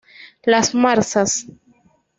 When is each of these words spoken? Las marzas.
Las 0.41 0.73
marzas. 0.73 1.45